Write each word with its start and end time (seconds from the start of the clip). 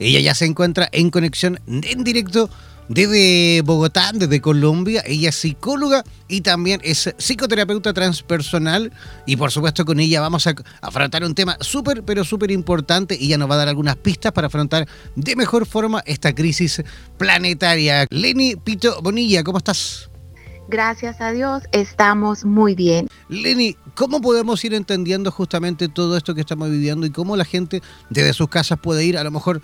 Ella 0.00 0.20
ya 0.20 0.34
se 0.34 0.46
encuentra 0.46 0.88
en 0.92 1.10
conexión 1.10 1.60
en 1.66 2.04
directo 2.04 2.50
desde 2.88 3.62
Bogotá, 3.62 4.10
desde 4.12 4.40
Colombia. 4.40 5.02
Ella 5.06 5.28
es 5.28 5.36
psicóloga 5.36 6.02
y 6.26 6.40
también 6.40 6.80
es 6.82 7.14
psicoterapeuta 7.18 7.92
transpersonal. 7.92 8.92
Y 9.26 9.36
por 9.36 9.52
supuesto 9.52 9.84
con 9.84 10.00
ella 10.00 10.20
vamos 10.20 10.46
a 10.46 10.54
afrontar 10.80 11.22
un 11.22 11.34
tema 11.34 11.56
súper, 11.60 12.02
pero 12.02 12.24
súper 12.24 12.50
importante. 12.50 13.16
Y 13.20 13.26
ella 13.26 13.38
nos 13.38 13.50
va 13.50 13.54
a 13.54 13.58
dar 13.58 13.68
algunas 13.68 13.96
pistas 13.96 14.32
para 14.32 14.46
afrontar 14.48 14.88
de 15.14 15.36
mejor 15.36 15.66
forma 15.66 16.02
esta 16.06 16.34
crisis 16.34 16.82
planetaria. 17.18 18.06
Leni 18.10 18.56
Pito 18.56 19.00
Bonilla, 19.02 19.44
¿cómo 19.44 19.58
estás? 19.58 20.10
Gracias 20.70 21.20
a 21.20 21.32
Dios, 21.32 21.64
estamos 21.72 22.44
muy 22.44 22.76
bien. 22.76 23.08
Leni, 23.28 23.76
¿cómo 23.94 24.20
podemos 24.20 24.64
ir 24.64 24.72
entendiendo 24.72 25.32
justamente 25.32 25.88
todo 25.88 26.16
esto 26.16 26.34
que 26.34 26.40
estamos 26.40 26.70
viviendo 26.70 27.06
y 27.06 27.10
cómo 27.10 27.36
la 27.36 27.44
gente 27.44 27.82
desde 28.08 28.32
sus 28.32 28.48
casas 28.48 28.78
puede 28.78 29.04
ir 29.04 29.18
a 29.18 29.24
lo 29.24 29.32
mejor, 29.32 29.62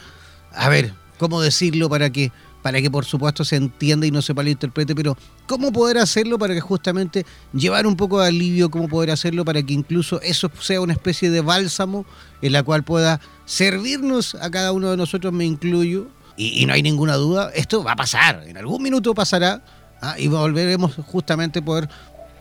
a 0.56 0.68
ver, 0.68 0.92
¿cómo 1.18 1.40
decirlo 1.40 1.88
para 1.88 2.10
que 2.10 2.32
para 2.66 2.82
que 2.82 2.90
por 2.90 3.04
supuesto 3.04 3.44
se 3.44 3.54
entienda 3.54 4.08
y 4.08 4.10
no 4.10 4.20
se 4.22 4.34
malinterprete, 4.34 4.92
pero 4.96 5.16
¿cómo 5.46 5.70
poder 5.70 5.98
hacerlo 5.98 6.36
para 6.36 6.52
que 6.52 6.60
justamente 6.60 7.24
llevar 7.52 7.86
un 7.86 7.94
poco 7.94 8.20
de 8.20 8.26
alivio, 8.26 8.72
cómo 8.72 8.88
poder 8.88 9.12
hacerlo 9.12 9.44
para 9.44 9.62
que 9.62 9.72
incluso 9.72 10.20
eso 10.20 10.50
sea 10.58 10.80
una 10.80 10.92
especie 10.92 11.30
de 11.30 11.42
bálsamo 11.42 12.04
en 12.42 12.52
la 12.52 12.64
cual 12.64 12.82
pueda 12.82 13.20
servirnos 13.44 14.34
a 14.34 14.50
cada 14.50 14.72
uno 14.72 14.90
de 14.90 14.96
nosotros, 14.96 15.32
me 15.32 15.44
incluyo, 15.44 16.08
y, 16.36 16.66
no 16.66 16.72
hay 16.72 16.82
ninguna 16.82 17.14
duda, 17.14 17.52
esto 17.54 17.84
va 17.84 17.92
a 17.92 17.96
pasar, 17.96 18.42
en 18.48 18.56
algún 18.56 18.82
minuto 18.82 19.14
pasará 19.14 19.62
¿ah? 20.02 20.16
y 20.18 20.26
volveremos 20.26 20.96
justamente 21.06 21.62
poder 21.62 21.88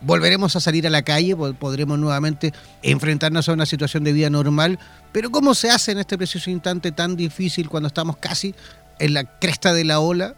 volveremos 0.00 0.56
a 0.56 0.60
salir 0.60 0.86
a 0.86 0.90
la 0.90 1.02
calle, 1.02 1.36
podremos 1.36 1.98
nuevamente 1.98 2.52
enfrentarnos 2.82 3.48
a 3.48 3.52
una 3.52 3.66
situación 3.66 4.04
de 4.04 4.12
vida 4.12 4.30
normal, 4.30 4.78
pero 5.12 5.30
¿cómo 5.30 5.54
se 5.54 5.70
hace 5.70 5.92
en 5.92 5.98
este 5.98 6.16
preciso 6.16 6.50
instante 6.50 6.92
tan 6.92 7.16
difícil 7.16 7.68
cuando 7.68 7.86
estamos 7.88 8.16
casi 8.16 8.54
en 8.98 9.14
la 9.14 9.24
cresta 9.38 9.72
de 9.72 9.84
la 9.84 10.00
ola? 10.00 10.34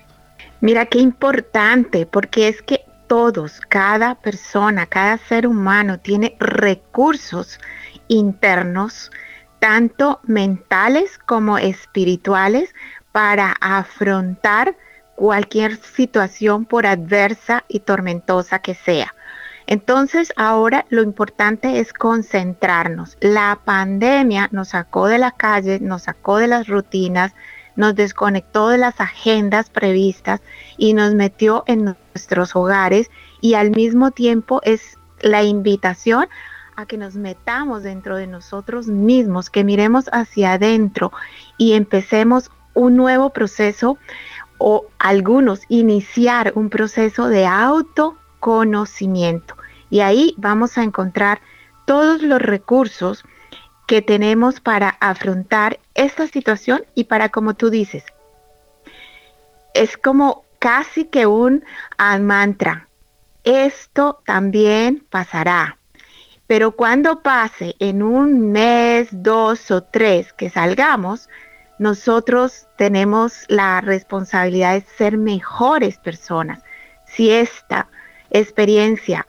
Mira 0.61 0.87
qué 0.87 0.99
importante, 0.99 2.07
porque 2.07 2.49
es 2.49 2.63
que 2.63 2.85
todos, 3.07 3.61
cada 3.69 4.17
persona, 4.17 4.87
cada 4.87 5.19
ser 5.19 5.47
humano 5.47 5.99
tiene 5.99 6.37
recursos 6.39 7.59
internos, 8.09 9.11
tanto 9.59 10.21
mentales 10.25 11.19
como 11.27 11.59
espirituales, 11.59 12.75
para 13.13 13.57
afrontar 13.61 14.77
cualquier 15.17 15.77
situación 15.83 16.65
por 16.65 16.87
adversa 16.87 17.65
y 17.67 17.81
tormentosa 17.81 18.61
que 18.61 18.75
sea. 18.75 19.15
Entonces 19.71 20.33
ahora 20.37 20.87
lo 20.89 21.03
importante 21.03 21.79
es 21.79 21.93
concentrarnos. 21.93 23.19
La 23.21 23.61
pandemia 23.67 24.49
nos 24.51 24.69
sacó 24.69 25.09
de 25.09 25.19
la 25.19 25.33
calle, 25.33 25.79
nos 25.79 26.05
sacó 26.05 26.39
de 26.39 26.47
las 26.47 26.69
rutinas, 26.69 27.35
nos 27.77 27.95
desconectó 27.95 28.71
de 28.71 28.79
las 28.79 28.99
agendas 28.99 29.69
previstas 29.69 30.41
y 30.79 30.95
nos 30.95 31.13
metió 31.13 31.65
en 31.67 31.95
nuestros 32.15 32.57
hogares 32.57 33.11
y 33.43 33.53
al 33.55 33.73
mismo 33.73 34.11
tiempo 34.11 34.63
es 34.65 34.97
la 35.21 35.43
invitación 35.43 36.29
a 36.75 36.87
que 36.87 36.97
nos 36.97 37.17
metamos 37.17 37.83
dentro 37.83 38.17
de 38.17 38.27
nosotros 38.27 38.87
mismos, 38.87 39.51
que 39.51 39.65
miremos 39.65 40.07
hacia 40.13 40.55
adentro 40.55 41.13
y 41.59 41.75
empecemos 41.75 42.51
un 42.73 42.97
nuevo 42.97 43.35
proceso 43.35 43.99
o 44.57 44.87
algunos 44.99 45.61
iniciar 45.69 46.53
un 46.55 46.71
proceso 46.71 47.29
de 47.29 47.45
autoconocimiento. 47.45 49.58
Y 49.91 50.01
ahí 50.01 50.35
vamos 50.37 50.79
a 50.79 50.83
encontrar 50.83 51.41
todos 51.87 52.23
los 52.23 52.41
recursos 52.41 53.25
que 53.87 54.03
tenemos 54.03 54.61
para 54.61 54.91
afrontar 55.01 55.79
esta 55.95 56.27
situación 56.27 56.85
y 56.95 57.05
para, 57.05 57.31
como 57.31 57.55
tú 57.55 57.71
dices, 57.71 58.05
es 59.73 59.97
como 59.97 60.45
casi 60.59 61.07
que 61.07 61.27
un 61.27 61.65
mantra. 62.21 62.89
Esto 63.45 64.21
también 64.27 65.07
pasará. 65.09 65.79
Pero 66.47 66.73
cuando 66.73 67.23
pase 67.23 67.77
en 67.79 68.03
un 68.03 68.53
mes, 68.53 69.09
dos 69.11 69.71
o 69.71 69.83
tres 69.83 70.33
que 70.33 70.51
salgamos, 70.51 71.29
nosotros 71.79 72.67
tenemos 72.77 73.45
la 73.49 73.81
responsabilidad 73.81 74.75
de 74.75 74.81
ser 74.97 75.17
mejores 75.17 75.99
personas. 75.99 76.63
Si 77.07 77.31
esta 77.31 77.89
experiencia 78.31 79.27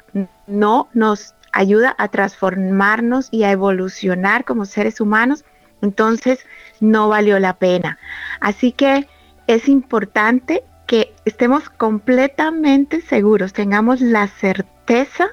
no 0.48 0.90
nos 0.94 1.36
ayuda 1.52 1.96
a 1.98 2.08
transformarnos 2.10 3.30
y 3.32 3.44
a 3.44 3.52
evolucionar 3.52 4.46
como 4.46 4.66
seres 4.66 5.02
humanos, 5.02 5.46
entonces 5.82 6.46
no 6.80 7.10
valió 7.10 7.40
la 7.40 7.54
pena. 7.54 7.98
Así 8.40 8.72
que 8.72 9.08
es 9.48 9.68
importante 9.68 10.64
que 10.86 11.14
estemos 11.26 11.70
completamente 11.70 13.02
seguros, 13.02 13.54
tengamos 13.54 14.02
la 14.02 14.28
certeza 14.28 15.30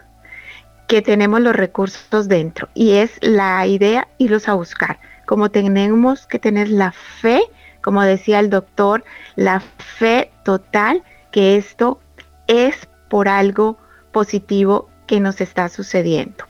que 0.87 1.03
tenemos 1.03 1.41
los 1.41 1.57
recursos 1.57 2.29
dentro 2.29 2.69
y 2.75 2.93
es 2.93 3.19
la 3.21 3.67
idea 3.67 4.09
irlos 4.19 4.49
a 4.49 4.55
buscar. 4.55 4.99
Como 5.27 5.51
tenemos 5.51 6.27
que 6.27 6.39
tener 6.39 6.69
la 6.69 6.93
fe, 6.93 7.41
como 7.81 8.03
decía 8.03 8.39
el 8.39 8.51
doctor, 8.51 9.05
la 9.35 9.61
fe 9.61 10.31
total 10.45 11.03
que 11.33 11.57
esto 11.57 12.01
es 12.47 12.89
por 13.09 13.29
algo 13.29 13.79
positivo 14.13 14.89
que 15.07 15.21
nos 15.21 15.41
está 15.41 15.69
sucediendo. 15.69 16.45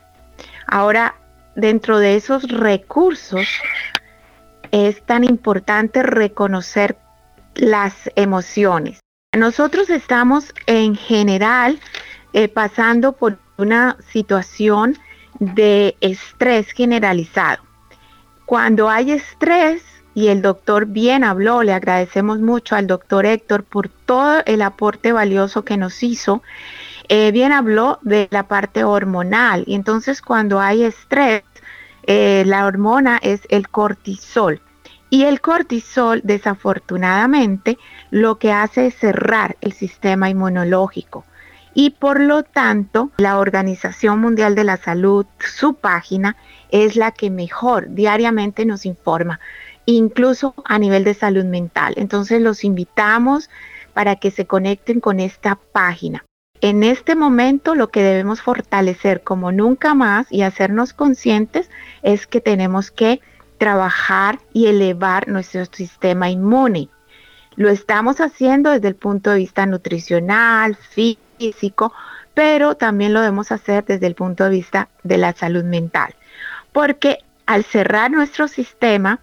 Ahora, 0.67 1.15
dentro 1.55 1.99
de 1.99 2.17
esos 2.17 2.49
recursos, 2.49 3.47
es 4.71 5.03
tan 5.03 5.25
importante 5.25 6.03
reconocer 6.03 6.99
las 7.55 8.11
emociones. 8.17 9.01
Nosotros 9.37 9.91
estamos 9.91 10.53
en 10.67 10.97
general 10.97 11.79
eh, 12.33 12.49
pasando 12.49 13.13
por 13.13 13.39
una 13.59 13.97
situación 14.13 14.99
de 15.39 15.97
estrés 16.01 16.73
generalizado. 16.73 17.63
Cuando 18.47 18.89
hay 18.89 19.13
estrés, 19.13 19.83
y 20.17 20.29
el 20.29 20.41
doctor 20.41 20.87
bien 20.87 21.25
habló, 21.25 21.63
le 21.63 21.75
agradecemos 21.75 22.41
mucho 22.41 22.75
al 22.75 22.87
doctor 22.87 23.27
Héctor 23.27 23.65
por 23.65 23.91
todo 23.91 24.41
el 24.47 24.63
aporte 24.63 25.13
valioso 25.13 25.63
que 25.63 25.77
nos 25.77 26.03
hizo, 26.03 26.43
eh, 27.11 27.33
bien 27.33 27.53
habló 27.53 27.99
de 28.01 28.27
la 28.31 28.49
parte 28.49 28.83
hormonal 28.83 29.65
y 29.67 29.75
entonces 29.75 30.23
cuando 30.23 30.59
hay 30.59 30.85
estrés, 30.85 31.43
eh, 32.05 32.45
la 32.47 32.65
hormona 32.65 33.19
es 33.23 33.43
el 33.51 33.69
cortisol. 33.69 34.63
Y 35.11 35.25
el 35.25 35.43
cortisol, 35.43 36.23
desafortunadamente, 36.25 37.77
lo 38.11 38.39
que 38.39 38.53
hace 38.53 38.87
es 38.87 38.95
cerrar 38.95 39.59
el 39.61 39.75
sistema 39.75 40.31
inmunológico. 40.31 41.27
Y 41.75 41.91
por 41.91 42.21
lo 42.21 42.43
tanto, 42.43 43.11
la 43.19 43.39
Organización 43.39 44.21
Mundial 44.21 44.55
de 44.55 44.65
la 44.65 44.79
Salud, 44.79 45.27
su 45.39 45.75
página, 45.75 46.37
es 46.71 46.97
la 46.97 47.13
que 47.13 47.29
mejor 47.29 47.91
diariamente 47.91 48.65
nos 48.65 48.87
informa, 48.87 49.41
incluso 49.87 50.55
a 50.65 50.79
nivel 50.79 51.05
de 51.05 51.15
salud 51.15 51.45
mental. 51.45 51.95
Entonces 51.97 52.43
los 52.43 52.65
invitamos 52.65 53.49
para 53.95 54.17
que 54.17 54.31
se 54.31 54.47
conecten 54.47 55.01
con 55.01 55.21
esta 55.21 55.59
página. 55.73 56.25
En 56.61 56.83
este 56.83 57.15
momento 57.15 57.75
lo 57.75 57.89
que 57.89 58.03
debemos 58.03 58.43
fortalecer 58.43 59.23
como 59.23 59.53
nunca 59.53 59.95
más 59.95 60.27
y 60.31 60.43
hacernos 60.43 60.93
conscientes 60.93 61.71
es 62.03 62.27
que 62.27 62.41
tenemos 62.41 62.91
que 62.91 63.21
trabajar 63.59 64.39
y 64.53 64.67
elevar 64.67 65.29
nuestro 65.29 65.65
sistema 65.67 66.31
inmune. 66.31 66.89
Lo 67.57 67.71
estamos 67.71 68.21
haciendo 68.21 68.71
desde 68.71 68.89
el 68.89 68.97
punto 68.97 69.31
de 69.31 69.39
vista 69.39 69.65
nutricional, 69.65 70.77
físico, 70.77 71.93
pero 72.35 72.75
también 72.75 73.15
lo 73.15 73.21
debemos 73.21 73.51
hacer 73.51 73.85
desde 73.85 74.07
el 74.07 74.15
punto 74.15 74.45
de 74.45 74.51
vista 74.51 74.89
de 75.03 75.17
la 75.17 75.33
salud 75.33 75.65
mental. 75.65 76.15
Porque 76.73 77.19
al 77.47 77.65
cerrar 77.65 78.11
nuestro 78.11 78.49
sistema, 78.49 79.21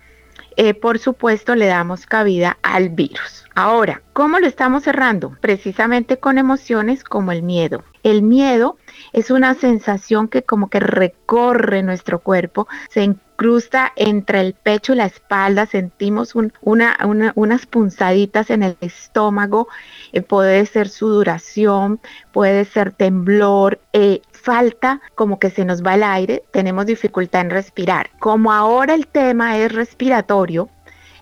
eh, 0.58 0.74
por 0.74 1.00
supuesto, 1.00 1.56
le 1.56 1.68
damos 1.68 2.06
cabida 2.06 2.58
al 2.62 2.90
virus. 2.90 3.45
Ahora, 3.56 4.01
¿cómo 4.13 4.39
lo 4.39 4.48
estamos 4.48 4.83
cerrando? 4.83 5.38
Precisamente 5.39 6.18
con 6.18 6.38
emociones 6.38 7.04
como 7.04 7.31
el 7.31 7.44
miedo. 7.44 7.83
El 8.01 8.24
miedo 8.24 8.77
es 9.13 9.31
una 9.31 9.54
sensación 9.54 10.27
que 10.27 10.44
como 10.44 10.69
que 10.69 10.80
recorre 10.80 11.83
nuestro 11.83 12.19
cuerpo, 12.19 12.68
se 12.89 13.04
incrusta 13.04 13.92
entre 13.95 14.42
el 14.42 14.54
pecho 14.54 14.94
y 14.94 14.98
la 14.98 15.06
espalda, 15.06 15.66
sentimos 15.66 16.33
unas 16.62 17.66
punzaditas 17.68 18.50
en 18.50 18.63
el 18.63 18.77
estómago, 18.81 19.68
eh, 20.12 20.22
puede 20.22 20.66
ser 20.66 20.89
sudoración, 20.89 22.00
puede 22.31 22.66
ser 22.66 22.92
temblor, 22.92 23.80
eh, 23.94 24.22
falta 24.44 25.01
como 25.16 25.40
que 25.40 25.50
se 25.50 25.63
nos 25.63 25.81
va 25.81 25.95
el 25.95 26.04
aire, 26.04 26.44
tenemos 26.51 26.86
dificultad 26.86 27.42
en 27.42 27.50
respirar. 27.50 28.10
Como 28.19 28.51
ahora 28.51 28.94
el 28.94 29.07
tema 29.07 29.57
es 29.57 29.72
respiratorio, 29.72 30.69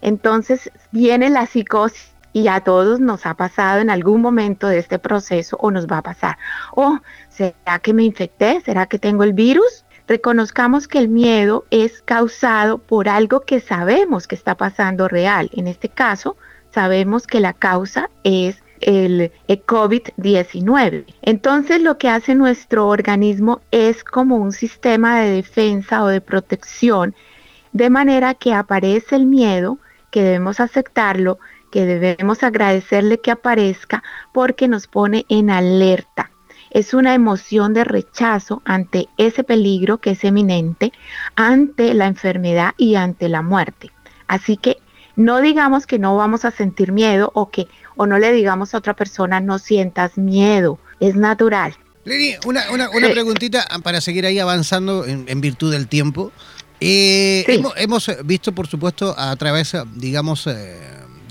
entonces 0.02 0.72
viene 0.92 1.30
la 1.30 1.46
psicosis 1.46 2.16
y 2.34 2.48
a 2.48 2.62
todos 2.62 3.00
nos 3.00 3.28
ha 3.28 3.36
pasado 3.36 3.80
en 3.80 3.92
algún 3.92 4.22
momento 4.22 4.68
de 4.68 4.80
este 4.80 4.98
proceso 4.98 5.56
o 5.60 5.70
nos 5.70 5.86
va 5.86 6.00
a 6.00 6.02
pasar. 6.02 6.38
Oh, 6.76 6.98
¿será 7.30 7.78
que 7.80 7.94
me 7.94 8.04
infecté? 8.04 8.60
¿Será 8.62 8.88
que 8.88 8.98
tengo 8.98 9.24
el 9.24 9.34
virus? 9.34 9.86
reconozcamos 10.08 10.90
que 10.90 10.98
el 10.98 11.08
miedo 11.08 11.64
es 11.70 12.02
causado 12.02 12.80
por 12.80 13.08
algo 13.08 13.42
que 13.42 13.62
sabemos 13.62 14.28
que 14.28 14.36
está 14.36 14.56
pasando 14.56 15.08
real. 15.08 15.50
En 15.54 15.68
este 15.68 15.88
caso, 15.88 16.36
sabemos 16.74 17.28
que 17.28 17.40
la 17.40 17.54
causa 17.54 18.10
es 18.26 18.62
el, 18.82 19.32
COVID-19. 19.48 21.06
Entonces 21.22 21.82
lo 21.82 21.98
que 21.98 22.10
hace 22.10 22.36
nuestro 22.36 22.88
organismo 22.88 23.62
es 23.72 24.04
como 24.04 24.38
un 24.38 24.52
sistema 24.52 25.20
de 25.22 25.32
defensa 25.32 26.04
o 26.04 26.08
de 26.08 26.22
protección, 26.22 27.16
de 27.74 27.90
manera 27.90 28.34
que 28.34 28.54
aparece 28.54 29.16
el 29.16 29.26
miedo, 29.26 29.78
que 30.10 30.24
debemos 30.24 30.60
aceptarlo, 30.60 31.40
que 31.72 31.86
debemos 31.86 32.44
agradecerle 32.44 33.20
que 33.20 33.32
aparezca 33.32 34.04
porque 34.34 34.68
nos 34.68 34.88
pone 34.88 35.26
en 35.30 35.50
alerta. 35.50 36.32
Es 36.70 36.94
una 36.94 37.14
emoción 37.14 37.74
de 37.74 37.84
rechazo 37.84 38.62
ante 38.66 39.10
ese 39.18 39.44
peligro 39.44 39.98
que 39.98 40.12
es 40.12 40.24
eminente, 40.24 40.94
ante 41.36 41.94
la 41.94 42.08
enfermedad 42.08 42.74
y 42.78 42.96
ante 42.96 43.28
la 43.30 43.42
muerte. 43.42 43.92
Así 44.28 44.56
que 44.56 44.78
no 45.16 45.42
digamos 45.42 45.86
que 45.86 46.00
no 46.00 46.16
vamos 46.16 46.46
a 46.46 46.52
sentir 46.52 46.92
miedo 46.92 47.32
o 47.34 47.50
que 47.50 47.68
o 47.96 48.06
no 48.06 48.18
le 48.20 48.32
digamos 48.32 48.74
a 48.74 48.78
otra 48.78 48.96
persona 48.96 49.40
no 49.40 49.60
sientas 49.60 50.18
miedo, 50.18 50.80
es 51.00 51.16
natural. 51.16 51.76
Leni, 52.04 52.36
una, 52.46 52.90
preguntita 53.12 53.68
para 53.84 54.02
seguir 54.02 54.26
ahí 54.26 54.40
avanzando 54.40 55.06
en, 55.06 55.42
virtud 55.42 55.72
del 55.72 55.88
tiempo. 55.88 56.32
Eh, 56.80 57.46
hemos, 57.76 58.12
visto, 58.26 58.54
por 58.54 58.68
supuesto, 58.68 59.14
a 59.16 59.36
través, 59.36 59.74
digamos, 59.96 60.48
eh, 60.48 60.80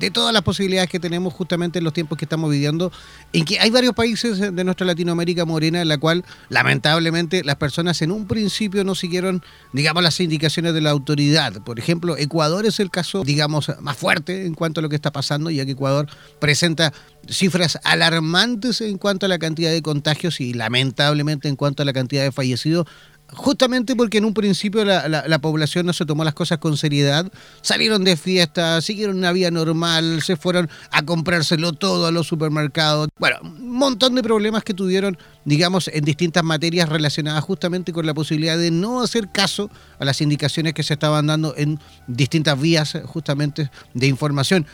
de 0.01 0.11
todas 0.11 0.33
las 0.33 0.43
posibilidades 0.43 0.89
que 0.89 0.99
tenemos 0.99 1.35
justamente 1.35 1.79
en 1.79 1.85
los 1.85 1.93
tiempos 1.93 2.17
que 2.19 2.25
estamos 2.25 2.51
viviendo, 2.51 2.91
en 3.35 3.45
que 3.45 3.61
hay 3.61 3.71
varios 3.71 3.95
países 3.95 4.39
de 4.41 4.65
nuestra 4.65 4.87
Latinoamérica 4.87 5.45
morena 5.45 5.83
en 5.83 5.89
la 5.89 5.99
cual 5.99 6.25
lamentablemente 6.49 7.45
las 7.45 7.57
personas 7.57 8.01
en 8.01 8.11
un 8.11 8.27
principio 8.27 8.83
no 8.83 8.95
siguieron, 8.95 9.43
digamos, 9.73 10.03
las 10.03 10.19
indicaciones 10.21 10.73
de 10.73 10.81
la 10.81 10.91
autoridad. 10.91 11.63
Por 11.63 11.79
ejemplo, 11.79 12.17
Ecuador 12.17 12.65
es 12.65 12.81
el 12.81 12.91
caso, 12.91 13.23
digamos, 13.25 13.71
más 13.81 13.97
fuerte 13.97 14.47
en 14.47 14.55
cuanto 14.55 14.81
a 14.81 14.83
lo 14.83 14.89
que 14.89 14.97
está 14.97 15.13
pasando, 15.13 15.51
ya 15.51 15.67
que 15.67 15.73
Ecuador 15.73 16.09
presenta 16.39 16.95
cifras 17.29 17.79
alarmantes 17.85 18.81
en 18.81 18.97
cuanto 18.97 19.27
a 19.27 19.29
la 19.29 19.39
cantidad 19.39 19.71
de 19.71 19.83
contagios 19.83 20.41
y 20.41 20.55
lamentablemente 20.55 21.49
en 21.49 21.57
cuanto 21.57 21.83
a 21.83 21.87
la 21.87 21.93
cantidad 21.93 22.23
de 22.23 22.33
fallecidos 22.33 22.87
justamente 23.33 23.97
porque 23.97 24.19
en 24.19 24.25
un 24.25 24.35
principio 24.35 24.85
la, 24.85 25.39
población 25.41 25.87
no 25.87 25.93
se 25.93 26.05
tomó 26.05 26.25
las 26.25 26.35
cosas 26.35 26.59
con 26.59 26.77
seriedad, 26.77 27.31
salieron 27.63 28.05
de 28.05 28.17
fiesta, 28.17 28.81
siguieron 28.81 29.19
una 29.19 29.33
vida 29.33 29.51
normal, 29.51 30.23
se 30.23 30.37
fueron 30.37 30.69
a 30.91 31.03
comprárselo 31.03 31.73
todo 31.73 32.07
a 32.07 32.11
los 32.11 32.27
supermercados. 32.27 33.09
Bueno, 33.19 33.39
un 33.43 33.77
montón 33.77 34.15
de 34.15 34.23
problemas 34.23 34.65
que 34.65 34.75
tuvieron, 34.75 35.17
digamos, 35.45 35.89
en 35.89 36.05
distintas 36.05 36.45
materias 36.45 36.89
relacionadas 36.89 37.43
justamente 37.45 37.93
con 37.93 38.07
la 38.07 38.15
posibilidad 38.15 38.59
de 38.59 38.71
no 38.71 39.03
hacer 39.03 39.29
caso 39.31 39.71
a 39.99 40.05
las 40.05 40.21
indicaciones 40.21 40.75
que 40.75 40.83
se 40.83 40.95
estaban 40.95 41.27
dando 41.27 41.55
en 41.57 41.79
distintas 42.07 42.61
vías 42.61 42.99
justamente 43.07 43.71
de 43.95 44.07
información. 44.07 44.67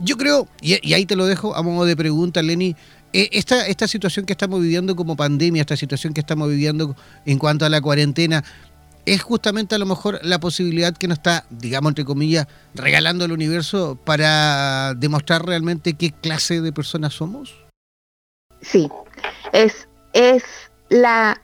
Yo 0.00 0.16
creo, 0.16 0.46
y, 0.60 0.92
ahí 0.92 1.06
te 1.06 1.16
lo 1.16 1.26
dejo 1.26 1.56
a 1.56 1.62
modo 1.62 1.84
de 1.84 1.96
pregunta, 1.96 2.40
Lenny, 2.40 2.76
esta, 3.12 3.66
esta 3.66 3.88
situación 3.88 4.26
que 4.26 4.32
estamos 4.32 4.60
viviendo 4.60 4.94
como 4.96 5.16
pandemia, 5.16 5.62
esta 5.62 5.76
situación 5.76 6.12
que 6.12 6.20
estamos 6.20 6.48
viviendo 6.48 6.94
en 7.24 7.38
cuanto 7.38 7.64
a 7.64 7.68
la 7.68 7.80
cuarentena, 7.80 8.44
es 9.06 9.22
justamente 9.22 9.74
a 9.74 9.78
lo 9.78 9.86
mejor 9.86 10.20
la 10.22 10.38
posibilidad 10.38 10.96
que 10.96 11.08
nos 11.08 11.18
está, 11.18 11.46
digamos, 11.50 11.90
entre 11.90 12.04
comillas, 12.04 12.46
regalando 12.74 13.24
el 13.24 13.32
universo 13.32 13.98
para 14.04 14.94
demostrar 14.94 15.46
realmente 15.46 15.94
qué 15.94 16.12
clase 16.12 16.60
de 16.60 16.72
personas 16.72 17.14
somos? 17.14 17.54
Sí, 18.60 18.88
es, 19.52 19.88
es 20.12 20.42
la 20.90 21.40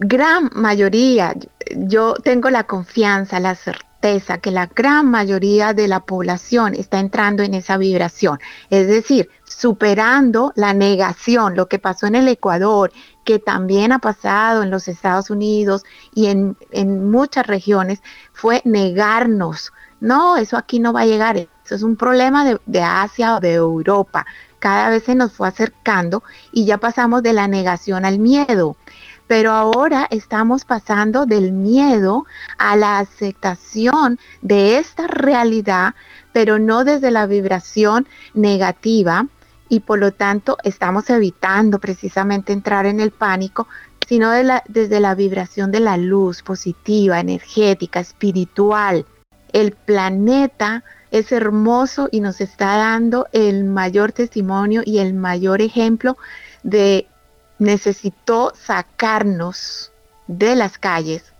gran 0.00 0.50
mayoría, 0.54 1.34
yo 1.76 2.14
tengo 2.14 2.50
la 2.50 2.64
confianza, 2.64 3.38
la 3.38 3.54
certeza 3.54 4.38
que 4.38 4.50
la 4.50 4.66
gran 4.66 5.08
mayoría 5.08 5.74
de 5.74 5.86
la 5.86 6.00
población 6.00 6.74
está 6.74 6.98
entrando 6.98 7.44
en 7.44 7.54
esa 7.54 7.76
vibración, 7.76 8.40
es 8.70 8.88
decir, 8.88 9.28
superando 9.62 10.52
la 10.56 10.74
negación, 10.74 11.54
lo 11.54 11.68
que 11.68 11.78
pasó 11.78 12.08
en 12.08 12.16
el 12.16 12.26
Ecuador, 12.26 12.90
que 13.22 13.38
también 13.38 13.92
ha 13.92 14.00
pasado 14.00 14.64
en 14.64 14.72
los 14.72 14.88
Estados 14.88 15.30
Unidos 15.30 15.84
y 16.12 16.26
en, 16.26 16.56
muchas 17.08 17.46
regiones, 17.46 18.02
fue 18.32 18.60
negarnos. 18.64 19.72
No, 20.00 20.36
eso 20.36 20.56
aquí 20.56 20.80
no 20.80 20.92
va 20.92 21.02
a 21.02 21.06
llegar, 21.06 21.36
eso 21.36 21.76
es 21.76 21.84
un 21.84 21.94
problema 21.94 22.44
de, 22.44 22.60
de 22.66 22.82
Asia 22.82 23.36
o 23.36 23.40
de 23.40 23.52
Europa. 23.52 24.26
Cada 24.58 24.90
vez 24.90 25.04
se 25.04 25.14
nos 25.14 25.32
fue 25.32 25.46
acercando 25.46 26.24
y 26.50 26.64
ya 26.64 26.78
pasamos 26.78 27.22
de 27.22 27.32
la 27.32 27.46
negación 27.46 28.04
al 28.04 28.18
miedo 28.18 28.76
pero 29.28 29.52
ahora 29.52 30.08
estamos 30.10 30.64
pasando 30.66 31.24
del 31.24 31.52
miedo 31.52 32.26
a 32.58 32.76
la 32.76 32.98
aceptación 32.98 34.18
de 34.42 34.76
esta 34.76 35.06
realidad, 35.06 35.94
pero 36.32 36.58
no 36.58 36.84
desde 36.84 37.10
la 37.10 37.26
vibración 37.26 38.06
negativa 38.34 39.26
y 39.72 39.80
por 39.80 39.98
lo 39.98 40.12
tanto 40.12 40.58
estamos 40.64 41.08
evitando 41.08 41.78
precisamente 41.78 42.52
entrar 42.52 42.84
en 42.84 43.00
el 43.00 43.10
pánico, 43.10 43.68
sino 44.06 44.30
desde 44.68 45.00
la 45.00 45.14
vibración 45.14 45.72
de 45.72 45.80
la 45.80 45.96
luz 45.96 46.42
positiva, 46.42 47.18
energética, 47.18 47.98
espiritual. 47.98 49.06
El 49.50 49.72
planeta 49.72 50.84
es 51.10 51.32
hermoso 51.32 52.10
y 52.12 52.20
nos 52.20 52.42
está 52.42 52.76
dando 52.76 53.28
el 53.32 53.64
mayor 53.64 54.12
testimonio 54.12 54.82
y 54.84 54.98
el 54.98 55.14
mayor 55.14 55.62
ejemplo 55.62 56.18
de 56.62 57.06
necesitó 57.58 58.52
sacarnos 58.54 59.90
de 60.26 60.54
las 60.54 60.76
calles 60.76 61.32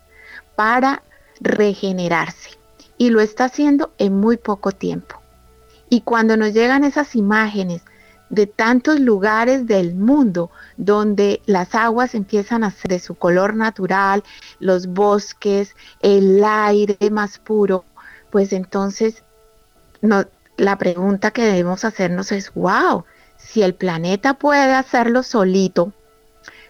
para 0.57 1.03
regenerarse 1.39 2.49
y 2.97 3.11
lo 3.11 3.21
está 3.21 3.45
haciendo 3.45 3.93
en 3.99 4.19
muy 4.19 4.39
poco 4.39 4.73
tiempo. 4.73 5.21
Y 5.91 6.01
cuando 6.01 6.39
nos 6.39 6.55
llegan 6.55 6.83
esas 6.85 7.15
imágenes 7.15 7.83
de 8.33 8.47
tantos 8.47 8.99
lugares 8.99 9.67
del 9.67 9.95
mundo 9.95 10.51
donde 10.79 11.43
las 11.45 11.75
aguas 11.75 12.15
empiezan 12.15 12.65
a 12.65 12.71
ser 12.71 12.93
de 12.93 12.99
su 12.99 13.15
color 13.15 13.55
natural, 13.55 14.25
los 14.59 14.87
bosques, 14.87 15.77
el 16.01 16.43
aire 16.43 17.11
más 17.11 17.39
puro, 17.39 17.85
pues 18.31 18.55
entonces 18.55 19.23
la 20.57 20.79
pregunta 20.79 21.31
que 21.31 21.45
debemos 21.45 21.85
hacernos 21.85 22.33
es, 22.33 22.55
wow, 22.55 23.05
si 23.37 23.63
el 23.63 23.75
planeta 23.75 24.33
puede 24.33 24.75
hacerlo 24.75 25.23
solito, 25.23 25.93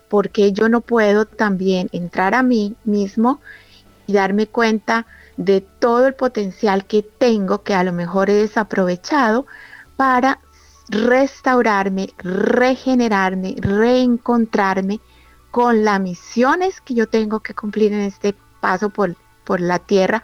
porque 0.08 0.52
yo 0.52 0.68
no 0.68 0.80
puedo 0.80 1.26
también 1.26 1.88
entrar 1.92 2.34
a 2.34 2.42
mí 2.42 2.74
mismo 2.84 3.40
y 4.08 4.14
darme 4.14 4.48
cuenta 4.48 5.06
de 5.36 5.60
todo 5.60 6.08
el 6.08 6.14
potencial 6.14 6.86
que 6.86 7.02
tengo 7.02 7.62
que 7.62 7.74
a 7.74 7.84
lo 7.84 7.92
mejor 7.92 8.30
he 8.30 8.34
desaprovechado 8.34 9.46
para 9.96 10.40
restaurarme, 10.88 12.10
regenerarme, 12.18 13.54
reencontrarme 13.58 15.00
con 15.50 15.84
las 15.84 16.00
misiones 16.00 16.80
que 16.80 16.94
yo 16.94 17.06
tengo 17.08 17.40
que 17.40 17.54
cumplir 17.54 17.92
en 17.92 18.00
este 18.00 18.34
paso 18.60 18.90
por, 18.90 19.16
por 19.44 19.60
la 19.60 19.78
tierra 19.78 20.22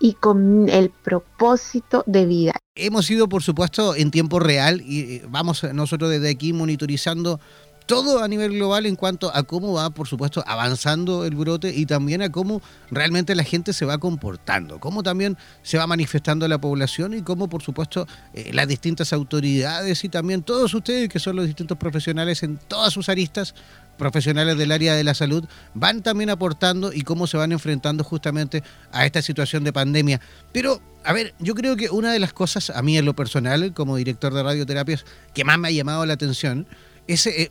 y 0.00 0.14
con 0.14 0.68
el 0.68 0.90
propósito 0.90 2.02
de 2.06 2.26
vida. 2.26 2.52
Hemos 2.74 3.10
ido, 3.10 3.28
por 3.28 3.42
supuesto, 3.42 3.94
en 3.94 4.10
tiempo 4.10 4.40
real 4.40 4.80
y 4.80 5.16
eh, 5.16 5.22
vamos 5.28 5.62
nosotros 5.74 6.10
desde 6.10 6.30
aquí 6.30 6.52
monitorizando 6.52 7.38
todo 7.86 8.22
a 8.22 8.28
nivel 8.28 8.52
global 8.52 8.86
en 8.86 8.96
cuanto 8.96 9.34
a 9.34 9.42
cómo 9.42 9.72
va, 9.72 9.90
por 9.90 10.08
supuesto, 10.08 10.42
avanzando 10.46 11.24
el 11.24 11.34
brote 11.34 11.74
y 11.74 11.86
también 11.86 12.22
a 12.22 12.30
cómo 12.30 12.62
realmente 12.90 13.34
la 13.34 13.44
gente 13.44 13.72
se 13.72 13.84
va 13.84 13.98
comportando, 13.98 14.80
cómo 14.80 15.02
también 15.02 15.36
se 15.62 15.78
va 15.78 15.86
manifestando 15.86 16.46
la 16.48 16.60
población 16.60 17.14
y 17.14 17.22
cómo, 17.22 17.48
por 17.48 17.62
supuesto, 17.62 18.06
eh, 18.34 18.50
las 18.52 18.68
distintas 18.68 19.12
autoridades 19.12 20.04
y 20.04 20.08
también 20.08 20.42
todos 20.42 20.72
ustedes, 20.74 21.08
que 21.08 21.18
son 21.18 21.36
los 21.36 21.46
distintos 21.46 21.78
profesionales 21.78 22.42
en 22.42 22.56
todas 22.56 22.92
sus 22.92 23.08
aristas, 23.08 23.54
profesionales 23.98 24.56
del 24.56 24.72
área 24.72 24.94
de 24.94 25.04
la 25.04 25.14
salud, 25.14 25.44
van 25.74 26.02
también 26.02 26.30
aportando 26.30 26.92
y 26.92 27.02
cómo 27.02 27.26
se 27.26 27.36
van 27.36 27.52
enfrentando 27.52 28.04
justamente 28.04 28.62
a 28.90 29.06
esta 29.06 29.22
situación 29.22 29.64
de 29.64 29.72
pandemia. 29.72 30.20
Pero, 30.52 30.80
a 31.04 31.12
ver, 31.12 31.34
yo 31.38 31.54
creo 31.54 31.76
que 31.76 31.90
una 31.90 32.12
de 32.12 32.18
las 32.18 32.32
cosas, 32.32 32.70
a 32.70 32.82
mí 32.82 32.96
en 32.96 33.04
lo 33.04 33.14
personal, 33.14 33.72
como 33.74 33.96
director 33.96 34.32
de 34.34 34.42
radioterapias, 34.42 35.04
que 35.34 35.44
más 35.44 35.58
me 35.58 35.68
ha 35.68 35.70
llamado 35.70 36.04
la 36.06 36.14
atención, 36.14 36.66
es 37.12 37.26
eh, 37.26 37.50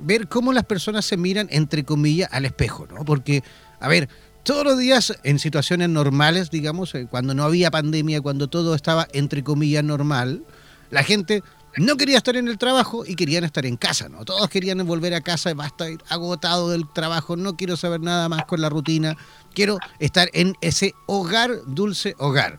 ver 0.00 0.28
cómo 0.28 0.52
las 0.52 0.64
personas 0.64 1.04
se 1.04 1.16
miran, 1.16 1.48
entre 1.50 1.84
comillas, 1.84 2.28
al 2.32 2.44
espejo, 2.44 2.86
¿no? 2.86 3.04
Porque, 3.04 3.42
a 3.80 3.88
ver, 3.88 4.08
todos 4.42 4.64
los 4.64 4.78
días 4.78 5.14
en 5.22 5.38
situaciones 5.38 5.88
normales, 5.88 6.50
digamos, 6.50 6.94
eh, 6.94 7.06
cuando 7.10 7.34
no 7.34 7.44
había 7.44 7.70
pandemia, 7.70 8.20
cuando 8.20 8.48
todo 8.48 8.74
estaba, 8.74 9.06
entre 9.12 9.42
comillas, 9.44 9.84
normal, 9.84 10.44
la 10.90 11.02
gente 11.02 11.42
no 11.76 11.96
quería 11.96 12.16
estar 12.16 12.36
en 12.36 12.48
el 12.48 12.58
trabajo 12.58 13.04
y 13.06 13.14
querían 13.14 13.44
estar 13.44 13.64
en 13.64 13.76
casa, 13.76 14.08
¿no? 14.08 14.24
Todos 14.24 14.48
querían 14.48 14.84
volver 14.86 15.14
a 15.14 15.20
casa, 15.20 15.54
basta 15.54 15.86
agotado 16.08 16.70
del 16.70 16.90
trabajo, 16.92 17.36
no 17.36 17.56
quiero 17.56 17.76
saber 17.76 18.00
nada 18.00 18.28
más 18.28 18.44
con 18.46 18.60
la 18.60 18.68
rutina, 18.68 19.16
quiero 19.54 19.78
estar 19.98 20.28
en 20.32 20.54
ese 20.60 20.94
hogar, 21.06 21.52
dulce 21.66 22.14
hogar. 22.18 22.58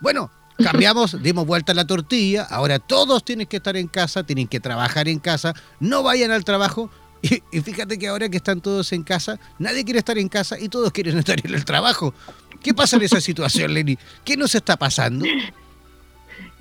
Bueno, 0.00 0.30
cambiamos, 0.62 1.22
dimos 1.22 1.46
vuelta 1.46 1.72
a 1.72 1.74
la 1.74 1.86
tortilla, 1.86 2.44
ahora 2.44 2.78
todos 2.78 3.24
tienen 3.24 3.46
que 3.46 3.58
estar 3.58 3.76
en 3.76 3.88
casa, 3.88 4.24
tienen 4.24 4.48
que 4.48 4.60
trabajar 4.60 5.08
en 5.08 5.18
casa, 5.18 5.54
no 5.80 6.02
vayan 6.02 6.30
al 6.30 6.44
trabajo, 6.44 6.90
Y, 7.52 7.60
fíjate 7.60 7.98
que 7.98 8.08
ahora 8.08 8.28
que 8.28 8.36
están 8.36 8.60
todos 8.60 8.92
en 8.92 9.02
casa, 9.02 9.38
nadie 9.58 9.84
quiere 9.84 10.00
estar 10.00 10.18
en 10.18 10.28
casa 10.28 10.58
y 10.58 10.68
todos 10.68 10.90
quieren 10.92 11.18
estar 11.18 11.38
en 11.44 11.54
el 11.54 11.64
trabajo. 11.64 12.14
¿Qué 12.62 12.74
pasa 12.74 12.96
en 12.96 13.02
esa 13.02 13.20
situación, 13.20 13.72
Lenny? 13.74 13.98
¿Qué 14.24 14.36
nos 14.36 14.54
está 14.54 14.76
pasando? 14.76 15.24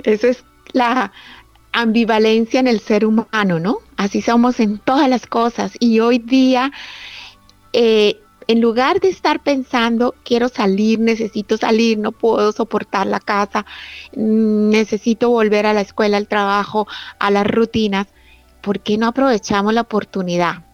Esa 0.04 0.28
es 0.28 0.44
la 0.74 1.12
ambivalencia 1.74 2.60
en 2.60 2.68
el 2.68 2.80
ser 2.80 3.06
humano, 3.06 3.60
¿no? 3.60 3.80
Así 3.98 4.22
somos 4.22 4.60
en 4.60 4.78
todas 4.78 5.10
las 5.10 5.26
cosas. 5.26 5.74
Y 5.80 6.00
hoy 6.00 6.20
día, 6.20 6.72
eh, 7.74 8.20
en 8.52 8.60
lugar 8.60 9.00
de 9.00 9.08
estar 9.08 9.42
pensando, 9.42 10.14
quiero 10.26 10.50
salir, 10.50 11.00
necesito 11.00 11.56
salir, 11.56 11.98
no 11.98 12.12
puedo 12.12 12.52
soportar 12.52 13.08
la 13.08 13.22
casa, 13.22 13.66
mm, 14.14 14.70
necesito 14.70 15.30
volver 15.30 15.66
a 15.66 15.74
la 15.74 15.80
escuela, 15.80 16.18
al 16.18 16.28
trabajo, 16.28 16.86
a 17.18 17.32
las 17.32 17.48
rutinas, 17.48 18.08
¿por 18.62 18.82
qué 18.82 18.98
no 18.98 19.08
aprovechamos 19.08 19.74
la 19.74 19.82
oportunidad? 19.82 20.66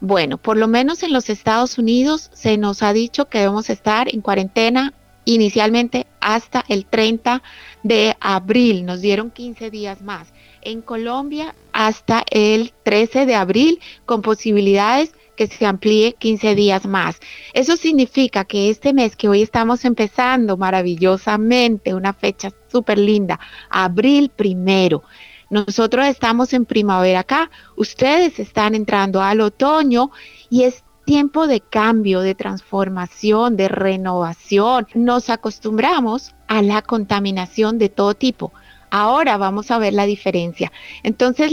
Bueno, 0.00 0.38
por 0.38 0.56
lo 0.56 0.66
menos 0.66 1.02
en 1.02 1.12
los 1.12 1.28
Estados 1.28 1.76
Unidos 1.76 2.30
se 2.32 2.56
nos 2.56 2.82
ha 2.82 2.94
dicho 2.94 3.26
que 3.26 3.40
debemos 3.40 3.68
estar 3.68 4.08
en 4.12 4.22
cuarentena 4.22 4.94
inicialmente 5.26 6.06
hasta 6.20 6.64
el 6.68 6.86
30 6.86 7.42
de 7.82 8.16
abril, 8.18 8.86
nos 8.86 9.02
dieron 9.02 9.30
15 9.30 9.70
días 9.70 10.00
más. 10.00 10.28
En 10.62 10.80
Colombia 10.80 11.54
hasta 11.72 12.24
el 12.30 12.72
13 12.82 13.26
de 13.26 13.34
abril 13.34 13.80
con 14.06 14.22
posibilidades 14.22 15.12
que 15.36 15.46
se 15.46 15.66
amplíe 15.66 16.14
15 16.14 16.54
días 16.54 16.86
más. 16.86 17.20
Eso 17.52 17.76
significa 17.76 18.44
que 18.44 18.70
este 18.70 18.92
mes 18.92 19.14
que 19.14 19.28
hoy 19.28 19.42
estamos 19.42 19.84
empezando 19.84 20.56
maravillosamente, 20.56 21.94
una 21.94 22.12
fecha 22.12 22.50
súper 22.72 22.98
linda, 22.98 23.38
abril 23.70 24.30
primero, 24.34 25.02
nosotros 25.48 26.06
estamos 26.06 26.52
en 26.52 26.64
primavera 26.64 27.20
acá, 27.20 27.50
ustedes 27.76 28.40
están 28.40 28.74
entrando 28.74 29.22
al 29.22 29.40
otoño 29.40 30.10
y 30.50 30.64
es 30.64 30.82
tiempo 31.04 31.46
de 31.46 31.60
cambio, 31.60 32.20
de 32.20 32.34
transformación, 32.34 33.56
de 33.56 33.68
renovación. 33.68 34.88
Nos 34.94 35.30
acostumbramos 35.30 36.34
a 36.48 36.62
la 36.62 36.82
contaminación 36.82 37.78
de 37.78 37.88
todo 37.88 38.14
tipo. 38.14 38.52
Ahora 38.90 39.36
vamos 39.36 39.70
a 39.70 39.78
ver 39.78 39.92
la 39.92 40.06
diferencia. 40.06 40.72
Entonces, 41.02 41.52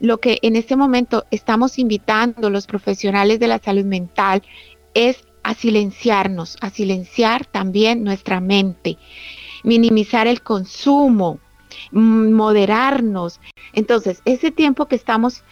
lo 0.00 0.20
que 0.20 0.38
en 0.42 0.56
este 0.56 0.76
momento 0.76 1.24
estamos 1.30 1.78
invitando 1.78 2.50
los 2.50 2.66
profesionales 2.66 3.40
de 3.40 3.48
la 3.48 3.58
salud 3.58 3.84
mental 3.84 4.42
es 4.94 5.24
a 5.42 5.54
silenciarnos, 5.54 6.56
a 6.60 6.70
silenciar 6.70 7.44
también 7.46 8.04
nuestra 8.04 8.40
mente, 8.40 8.96
minimizar 9.62 10.26
el 10.26 10.42
consumo, 10.42 11.38
moderarnos. 11.90 13.40
Entonces, 13.72 14.22
ese 14.24 14.50
tiempo 14.50 14.86
que 14.86 14.96
estamos 14.96 15.42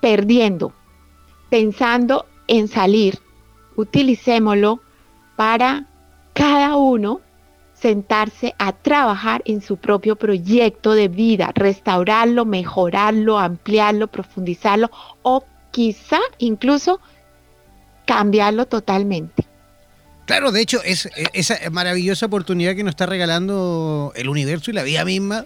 perdiendo 0.00 0.72
pensando 1.52 2.24
en 2.48 2.66
salir, 2.66 3.18
utilicémoslo 3.76 4.80
para 5.36 5.86
cada 6.32 6.76
uno 6.76 7.20
sentarse 7.82 8.54
a 8.58 8.72
trabajar 8.72 9.42
en 9.44 9.60
su 9.60 9.76
propio 9.76 10.14
proyecto 10.14 10.94
de 10.94 11.08
vida, 11.08 11.50
restaurarlo, 11.54 12.44
mejorarlo, 12.44 13.38
ampliarlo, 13.38 14.06
profundizarlo 14.06 14.88
o 15.22 15.44
quizá 15.72 16.20
incluso 16.38 17.00
cambiarlo 18.06 18.66
totalmente. 18.66 19.44
Claro, 20.26 20.52
de 20.52 20.60
hecho, 20.60 20.80
es 20.84 21.10
esa 21.32 21.58
maravillosa 21.70 22.26
oportunidad 22.26 22.76
que 22.76 22.84
nos 22.84 22.92
está 22.92 23.06
regalando 23.06 24.12
el 24.14 24.28
universo 24.28 24.70
y 24.70 24.74
la 24.74 24.84
vida 24.84 25.04
misma 25.04 25.44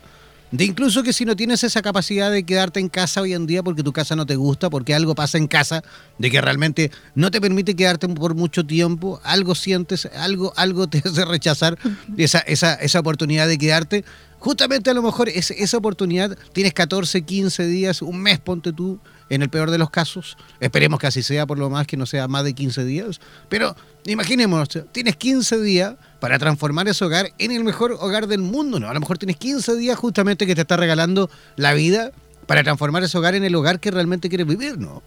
de 0.50 0.65
incluso 0.65 1.03
que 1.03 1.12
si 1.12 1.25
no 1.25 1.35
tienes 1.35 1.65
esa 1.65 1.83
capacidad 1.83 2.31
de 2.31 2.45
quedarte 2.45 2.79
en 2.79 2.88
casa 2.88 3.21
hoy 3.21 3.35
en 3.35 3.47
día 3.47 3.62
porque 3.62 3.83
tu 3.83 3.93
casa 3.93 4.15
no 4.15 4.26
te 4.26 4.37
gusta, 4.37 4.71
porque 4.71 4.95
algo 4.95 5.15
pasa 5.15 5.38
en 5.38 5.49
casa, 5.49 5.83
de 6.19 6.31
que 6.31 6.41
realmente 6.41 6.91
no 7.15 7.31
te 7.31 7.41
permite 7.41 7.75
quedarte 7.75 8.09
por 8.09 8.35
mucho 8.35 8.65
tiempo, 8.65 9.21
algo 9.25 9.55
sientes, 9.55 10.07
algo, 10.17 10.53
algo 10.57 10.87
te 10.87 10.99
hace 11.05 11.25
rechazar 11.25 11.79
esa, 12.17 12.38
esa, 12.41 12.75
esa 12.75 13.00
oportunidad 13.00 13.49
de 13.49 13.59
quedarte. 13.59 14.05
Justamente 14.38 14.91
a 14.91 14.95
lo 14.95 15.03
mejor 15.03 15.29
es, 15.29 15.50
esa 15.50 15.79
oportunidad, 15.79 16.38
tienes 16.53 16.75
14, 16.75 17.23
15 17.23 17.67
días, 17.67 18.03
un 18.03 18.21
mes, 18.21 18.38
ponte 18.38 18.73
tú, 18.73 19.00
en 19.29 19.43
el 19.43 19.49
peor 19.49 19.71
de 19.71 19.79
los 19.79 19.91
casos. 19.91 20.37
Esperemos 20.61 21.00
que 21.00 21.09
así 21.09 21.23
sea, 21.23 21.47
por 21.47 21.59
lo 21.59 21.71
más 21.71 21.87
que 21.87 21.97
no 21.97 22.07
sea 22.07 22.29
más 22.29 22.45
de 22.45 22.53
15 22.55 22.85
días. 22.85 23.21
Pero 23.49 23.75
imaginemos, 24.05 24.69
tienes 24.93 25.17
15 25.17 25.61
días 25.61 25.97
para 26.20 26.38
transformar 26.38 26.88
ese 26.88 27.04
hogar 27.04 27.32
en 27.38 27.52
el 27.52 27.64
mejor 27.64 27.92
hogar 27.92 28.26
del 28.26 28.40
mundo, 28.40 28.80
¿no? 28.80 28.88
A 28.88 28.94
lo 28.94 29.00
mejor 29.00 29.18
tienes 29.18 29.37
15 29.37 29.76
días 29.76 29.99
justamente 29.99 30.46
que 30.46 30.54
te 30.54 30.62
está 30.62 30.76
regalando 30.76 31.30
la 31.56 31.75
vida 31.75 32.12
para 32.46 32.62
transformar 32.62 33.02
ese 33.02 33.18
hogar 33.18 33.35
en 33.35 33.44
el 33.44 33.54
hogar 33.54 33.80
que 33.80 33.90
realmente 33.90 34.28
quieres 34.28 34.46
vivir, 34.46 34.78
¿no? 34.78 35.02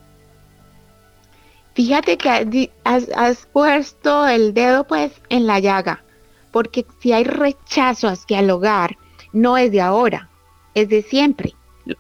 Fíjate 1.74 2.18
que 2.18 2.72
has, 2.84 3.48
puesto 3.54 4.28
el 4.28 4.54
dedo 4.54 4.84
pues 4.84 5.14
en 5.30 5.48
la 5.48 5.60
llaga, 5.60 6.04
porque 6.52 6.86
si 7.02 7.14
hay 7.14 7.24
rechazo 7.24 8.10
hacia 8.10 8.40
el 8.40 8.50
hogar, 8.50 8.98
no 9.32 9.58
es 9.58 9.72
de 9.72 9.80
ahora, 9.80 10.30
es 10.74 10.90
de 10.90 11.02
siempre, 11.04 11.54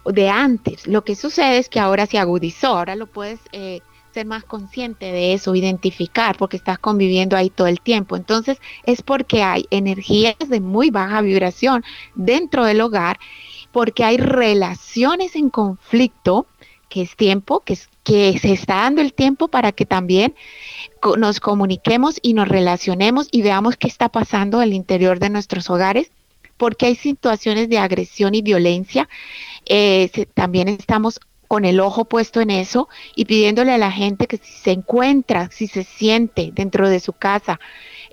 de 0.05 0.29
antes. 0.29 0.85
Lo 0.85 1.05
que 1.05 1.15
sucede 1.15 1.59
es 1.59 1.69
que 1.69 1.79
ahora 1.79 2.07
se 2.07 2.17
agudizó, 2.17 2.77
ahora 2.77 2.95
lo 2.95 3.07
puedes 3.07 3.39
eh, 3.53 3.79
ser 4.13 4.25
más 4.25 4.43
consciente 4.43 5.11
de 5.11 5.33
eso, 5.33 5.55
identificar, 5.55 6.37
porque 6.37 6.57
estás 6.57 6.79
conviviendo 6.79 7.35
ahí 7.35 7.49
todo 7.49 7.67
el 7.67 7.81
tiempo. 7.81 8.15
Entonces 8.15 8.59
es 8.85 9.01
porque 9.01 9.43
hay 9.43 9.65
energías 9.71 10.35
de 10.47 10.59
muy 10.59 10.89
baja 10.89 11.21
vibración 11.21 11.83
dentro 12.15 12.65
del 12.65 12.81
hogar, 12.81 13.19
porque 13.71 14.03
hay 14.03 14.17
relaciones 14.17 15.35
en 15.35 15.49
conflicto, 15.49 16.47
que 16.89 17.03
es 17.03 17.15
tiempo, 17.15 17.59
que, 17.59 17.77
que 18.03 18.39
se 18.39 18.51
está 18.51 18.75
dando 18.75 19.01
el 19.01 19.13
tiempo 19.13 19.47
para 19.47 19.71
que 19.71 19.85
también 19.85 20.33
nos 21.17 21.39
comuniquemos 21.39 22.17
y 22.21 22.33
nos 22.33 22.47
relacionemos 22.47 23.27
y 23.31 23.43
veamos 23.43 23.77
qué 23.77 23.87
está 23.87 24.09
pasando 24.09 24.61
el 24.61 24.73
interior 24.73 25.19
de 25.19 25.29
nuestros 25.29 25.69
hogares 25.69 26.11
porque 26.59 26.87
hay 26.87 26.95
situaciones 26.95 27.69
de 27.69 27.79
agresión 27.79 28.35
y 28.35 28.41
violencia. 28.41 29.07
Eh, 29.65 30.11
también 30.33 30.67
estamos 30.67 31.21
con 31.49 31.65
el 31.65 31.79
ojo 31.79 32.05
puesto 32.05 32.41
en 32.41 32.51
eso 32.51 32.87
y 33.15 33.25
pidiéndole 33.25 33.73
a 33.73 33.79
la 33.79 33.91
gente 33.91 34.27
que 34.27 34.37
si 34.37 34.53
se 34.53 34.71
encuentra, 34.71 35.49
si 35.51 35.65
se 35.65 35.83
siente 35.83 36.51
dentro 36.53 36.87
de 36.87 36.99
su 36.99 37.11
casa 37.11 37.59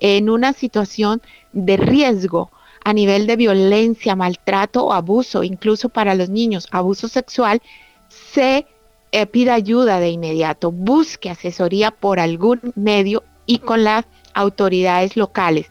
en 0.00 0.30
una 0.30 0.54
situación 0.54 1.20
de 1.52 1.76
riesgo 1.76 2.50
a 2.82 2.94
nivel 2.94 3.26
de 3.26 3.36
violencia, 3.36 4.16
maltrato 4.16 4.86
o 4.86 4.92
abuso, 4.94 5.44
incluso 5.44 5.90
para 5.90 6.14
los 6.14 6.30
niños, 6.30 6.66
abuso 6.70 7.08
sexual, 7.08 7.60
se 8.08 8.66
eh, 9.12 9.26
pida 9.26 9.52
ayuda 9.52 10.00
de 10.00 10.08
inmediato, 10.08 10.72
busque 10.72 11.28
asesoría 11.28 11.90
por 11.90 12.18
algún 12.20 12.60
medio 12.74 13.22
y 13.44 13.58
con 13.58 13.84
las 13.84 14.06
autoridades 14.32 15.14
locales. 15.14 15.70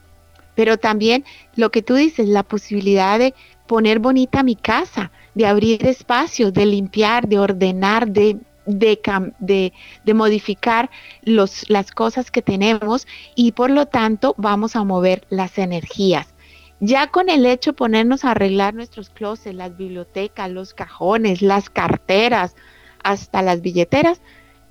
Pero 0.53 0.77
también 0.77 1.25
lo 1.55 1.71
que 1.71 1.81
tú 1.81 1.95
dices, 1.95 2.27
la 2.27 2.43
posibilidad 2.43 3.17
de 3.17 3.33
poner 3.65 3.97
bonita 3.97 4.43
mi 4.43 4.55
casa, 4.55 5.11
de 5.35 5.45
abrir 5.45 5.85
espacios, 5.85 6.53
de 6.53 6.65
limpiar, 6.65 7.27
de 7.27 7.39
ordenar, 7.39 8.07
de, 8.07 8.37
de, 8.65 9.71
de, 10.03 10.13
modificar 10.13 10.89
los, 11.23 11.69
las 11.69 11.91
cosas 11.91 12.31
que 12.31 12.41
tenemos 12.41 13.05
y 13.35 13.51
por 13.51 13.69
lo 13.69 13.85
tanto 13.85 14.33
vamos 14.37 14.75
a 14.75 14.83
mover 14.83 15.25
las 15.29 15.57
energías. 15.57 16.33
Ya 16.79 17.07
con 17.07 17.29
el 17.29 17.45
hecho 17.45 17.71
de 17.71 17.77
ponernos 17.77 18.25
a 18.25 18.31
arreglar 18.31 18.73
nuestros 18.73 19.09
closets, 19.09 19.55
las 19.55 19.77
bibliotecas, 19.77 20.49
los 20.49 20.73
cajones, 20.73 21.41
las 21.41 21.69
carteras, 21.69 22.55
hasta 23.03 23.41
las 23.41 23.61
billeteras, 23.61 24.19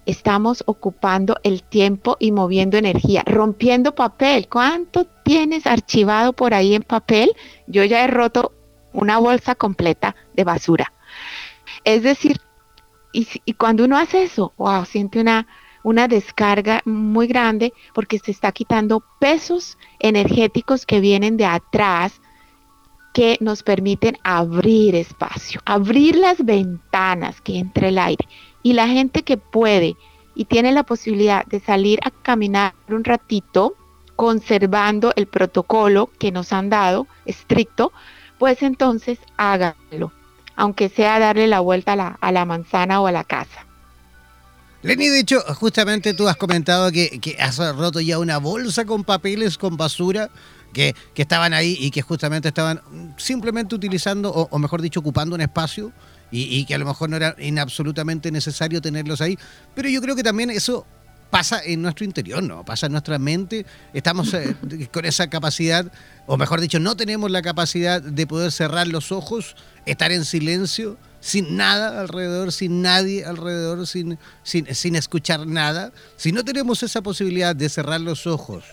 estamos 0.07 0.65
ocupando 0.67 1.37
el 1.45 1.63
tiempo 1.63 2.17
y 2.19 2.33
moviendo 2.33 2.77
energía, 2.77 3.23
rompiendo 3.27 3.95
papel. 3.95 4.49
¿Cuánto 4.49 5.07
tienes 5.25 5.67
archivado 5.67 6.33
por 6.35 6.53
ahí 6.53 6.75
en 6.75 6.83
papel? 6.83 7.33
Yo 7.67 7.85
ya 7.85 8.05
he 8.05 8.07
roto 8.07 8.53
una 8.93 9.19
bolsa 9.19 9.55
completa 9.55 10.15
de 10.35 10.45
basura. 10.45 10.93
Es 11.85 12.03
decir, 12.03 12.41
y, 13.13 13.53
cuando 13.55 13.85
uno 13.85 13.97
hace 13.97 14.25
eso, 14.25 14.53
wow, 14.57 14.85
siente 14.85 15.21
una, 15.21 15.47
una 15.83 16.09
descarga 16.09 16.83
muy 16.85 17.27
grande 17.27 17.73
porque 17.95 18.19
se 18.19 18.33
está 18.33 18.53
quitando 18.53 19.05
pesos 19.21 19.79
energéticos 20.01 20.85
que 20.85 21.01
vienen 21.01 21.37
de 21.37 21.47
atrás 21.47 22.21
que 23.13 23.39
nos 23.41 23.63
permiten 23.63 24.19
abrir 24.25 24.97
espacio, 24.97 25.61
abrir 25.65 26.17
las 26.17 26.45
ventanas 26.45 27.41
que 27.41 27.59
entre 27.59 27.89
el 27.89 27.99
aire. 27.99 28.27
Y 28.65 28.73
la 28.73 28.89
gente 28.89 29.23
que 29.23 29.37
puede 29.37 29.97
y 30.35 30.47
tiene 30.47 30.73
la 30.73 30.83
posibilidad 30.83 31.47
de 31.47 31.61
salir 31.61 32.01
a 32.05 32.11
caminar 32.11 32.75
un 32.89 33.05
ratito, 33.05 33.75
conservando 34.17 35.13
el 35.15 35.27
protocolo 35.27 36.11
que 36.19 36.33
nos 36.33 36.53
han 36.53 36.71
dado 36.71 37.07
estricto, 37.25 37.93
pues 38.39 38.63
entonces 38.63 39.19
hágalo, 39.37 40.13
aunque 40.57 40.89
sea 40.89 41.19
darle 41.19 41.47
la 41.47 41.61
vuelta 41.61 41.93
a 42.21 42.33
la, 42.33 42.45
manzana 42.45 43.01
o 43.01 43.07
a 43.07 43.13
la 43.13 43.25
casa. 43.25 43.67
Lenny, 44.83 45.09
de 45.09 45.21
hecho, 45.21 45.41
justamente 45.55 46.13
tú 46.13 46.29
has 46.29 46.37
comentado 46.37 46.93
que, 46.93 47.37
has 47.39 47.57
roto 47.77 48.01
ya 48.01 48.19
una 48.19 48.39
bolsa 48.39 48.85
con 48.85 49.05
papeles, 49.05 49.57
con 49.57 49.77
basura, 49.77 50.31
que, 50.73 50.95
estaban 51.15 51.55
ahí 51.55 51.77
y 51.81 51.91
que 51.91 52.03
justamente 52.03 52.49
estaban 52.49 52.83
simplemente 53.17 53.75
utilizando, 53.75 54.31
o, 54.31 54.59
mejor 54.59 54.83
dicho, 54.83 55.01
ocupando 55.01 55.35
un 55.35 55.41
espacio 55.41 55.93
y, 56.31 56.65
que 56.67 56.75
a 56.75 56.79
lo 56.79 56.85
mejor 56.85 57.09
no 57.09 57.17
era 57.17 57.35
absolutamente 57.61 58.31
necesario 58.31 58.83
tenerlos 58.83 59.21
ahí. 59.21 59.39
Pero 59.75 59.89
yo 59.89 60.03
creo 60.03 60.17
que 60.17 60.23
también 60.23 60.51
eso 60.51 60.87
pasa 61.31 61.61
en 61.65 61.83
nuestro 61.83 62.05
interior, 62.05 62.43
¿no? 62.43 62.65
Pasa 62.65 62.87
en 62.87 62.93
nuestra 62.93 63.19
mente. 63.19 63.67
Estamos 63.93 64.33
eh, 64.35 64.57
con 64.93 65.05
esa 65.05 65.29
capacidad, 65.29 65.91
o 66.27 66.37
mejor 66.37 66.61
dicho, 66.61 66.79
no 66.79 66.97
tenemos 66.97 67.31
la 67.31 67.43
capacidad 67.43 68.01
de 68.01 68.27
poder 68.27 68.53
cerrar 68.53 68.87
los 68.87 69.13
ojos, 69.13 69.57
estar 69.87 70.13
en 70.13 70.25
silencio, 70.25 70.97
sin 71.21 71.57
nada 71.57 72.01
alrededor, 72.01 72.53
sin 72.53 72.83
nadie 72.83 73.25
alrededor, 73.25 73.87
sin, 73.87 74.19
sin, 74.43 74.73
sin 74.75 74.95
escuchar 74.95 75.47
nada. 75.47 75.93
Si 76.17 76.33
no 76.33 76.45
tenemos 76.45 76.83
esa 76.83 77.03
posibilidad 77.03 77.57
de 77.57 77.69
cerrar 77.69 78.01
los 78.01 78.27
ojos 78.27 78.65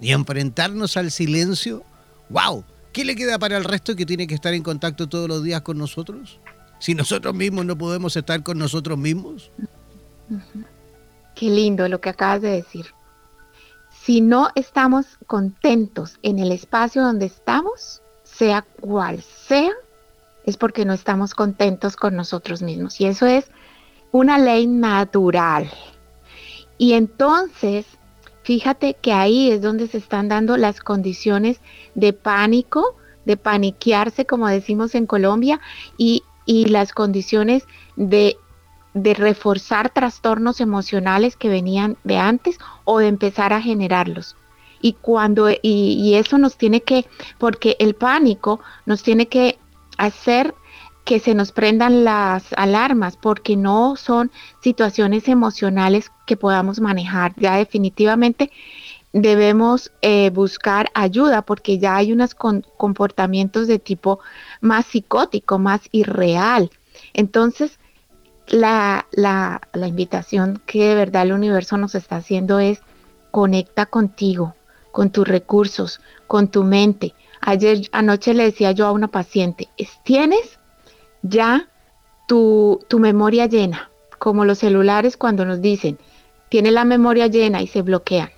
y 0.00 0.12
enfrentarnos 0.12 0.96
al 0.96 1.10
silencio, 1.10 1.84
¡wow! 2.28 2.64
¿Qué 2.92 3.04
le 3.04 3.16
queda 3.16 3.38
para 3.38 3.56
el 3.56 3.64
resto 3.64 3.96
que 3.96 4.04
tiene 4.04 4.26
que 4.26 4.34
estar 4.34 4.52
en 4.52 4.62
contacto 4.62 5.08
todos 5.08 5.28
los 5.28 5.42
días 5.42 5.62
con 5.62 5.78
nosotros? 5.78 6.40
Si 6.78 6.94
nosotros 6.94 7.34
mismos 7.34 7.64
no 7.64 7.78
podemos 7.78 8.16
estar 8.16 8.42
con 8.42 8.58
nosotros 8.58 8.98
mismos. 8.98 9.50
Qué 11.34 11.46
lindo 11.46 11.88
lo 11.88 12.00
que 12.00 12.10
acabas 12.10 12.42
de 12.42 12.50
decir. 12.50 12.86
Si 13.90 14.20
no 14.20 14.48
estamos 14.54 15.18
contentos 15.26 16.18
en 16.22 16.38
el 16.38 16.52
espacio 16.52 17.02
donde 17.02 17.26
estamos, 17.26 18.02
sea 18.24 18.62
cual 18.62 19.22
sea, 19.22 19.72
es 20.44 20.56
porque 20.56 20.84
no 20.84 20.92
estamos 20.92 21.34
contentos 21.34 21.96
con 21.96 22.16
nosotros 22.16 22.62
mismos. 22.62 23.00
Y 23.00 23.06
eso 23.06 23.26
es 23.26 23.50
una 24.10 24.38
ley 24.38 24.66
natural. 24.66 25.70
Y 26.78 26.94
entonces 26.94 27.86
Fíjate 28.42 28.96
que 29.00 29.12
ahí 29.12 29.52
es 29.52 29.62
donde 29.62 29.86
se 29.86 29.98
están 29.98 30.28
dando 30.28 30.56
las 30.56 30.80
condiciones 30.80 31.60
de 31.94 32.12
pánico, 32.12 32.96
de 33.24 33.36
paniquearse, 33.36 34.26
como 34.26 34.48
decimos 34.48 34.94
en 34.94 35.06
Colombia, 35.06 35.60
y, 35.96 36.22
las 36.46 36.92
condiciones 36.92 37.64
de, 37.94 38.36
reforzar 38.94 39.90
trastornos 39.90 40.60
emocionales 40.60 41.36
que 41.36 41.48
venían 41.48 41.96
de 42.04 42.18
antes 42.18 42.58
o 42.84 42.98
de 42.98 43.08
empezar 43.08 43.52
a 43.52 43.62
generarlos. 43.62 44.36
Y 44.80 44.94
cuando, 44.94 45.50
y, 45.50 45.58
y 45.62 46.14
eso 46.14 46.38
nos 46.38 46.56
tiene 46.56 46.82
que, 46.82 47.06
porque 47.38 47.76
el 47.78 47.94
pánico 47.94 48.60
nos 48.84 49.02
tiene 49.02 49.28
que 49.28 49.58
hacer 49.96 50.54
que 51.04 51.18
se 51.18 51.34
nos 51.34 51.52
prendan 51.52 52.04
las 52.04 52.52
alarmas 52.56 53.16
porque 53.16 53.56
no 53.56 53.96
son 53.96 54.30
situaciones 54.60 55.28
emocionales 55.28 56.10
que 56.26 56.36
podamos 56.36 56.80
manejar. 56.80 57.34
Ya 57.36 57.56
definitivamente 57.56 58.50
debemos 59.12 59.92
eh, 60.00 60.30
buscar 60.30 60.90
ayuda 60.94 61.42
porque 61.42 61.78
ya 61.78 61.96
hay 61.96 62.12
unos 62.12 62.34
comportamientos 62.34 63.66
de 63.66 63.78
tipo 63.78 64.20
más 64.60 64.86
psicótico, 64.86 65.58
más 65.58 65.82
irreal. 65.92 66.70
Entonces, 67.14 67.78
la, 68.48 69.06
la, 69.12 69.60
la 69.72 69.86
invitación 69.86 70.60
que 70.66 70.88
de 70.88 70.94
verdad 70.94 71.22
el 71.22 71.32
universo 71.32 71.76
nos 71.76 71.94
está 71.94 72.16
haciendo 72.16 72.60
es 72.60 72.82
conecta 73.30 73.86
contigo, 73.86 74.54
con 74.90 75.10
tus 75.10 75.26
recursos, 75.26 76.00
con 76.26 76.48
tu 76.48 76.64
mente. 76.64 77.14
Ayer 77.40 77.88
anoche 77.92 78.34
le 78.34 78.44
decía 78.44 78.72
yo 78.72 78.86
a 78.86 78.92
una 78.92 79.08
paciente, 79.08 79.68
¿tienes 80.04 80.58
ya 81.22 81.68
tu, 82.26 82.98
memoria 82.98 83.46
llena, 83.46 83.90
como 84.18 84.44
los 84.44 84.58
celulares 84.58 85.16
cuando 85.16 85.44
nos 85.44 85.60
dicen, 85.60 85.98
tiene 86.48 86.70
la 86.70 86.84
memoria 86.84 87.26
llena 87.26 87.62
y 87.62 87.66
se 87.66 87.82
bloquean. 87.82 88.30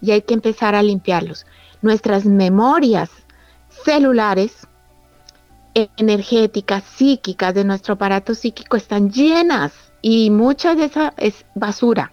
Y 0.00 0.10
hay 0.10 0.22
que 0.22 0.34
empezar 0.34 0.74
a 0.74 0.82
limpiarlos. 0.82 1.46
Nuestras 1.80 2.24
memorias 2.24 3.10
celulares, 3.84 4.66
energéticas, 5.74 6.84
psíquicas 6.84 7.54
de 7.54 7.64
nuestro 7.64 7.94
aparato 7.94 8.34
psíquico 8.34 8.76
están 8.76 9.10
llenas 9.10 9.72
y 10.00 10.30
mucha 10.30 10.74
de 10.74 10.84
esa 10.84 11.14
es 11.16 11.44
basura. 11.54 12.12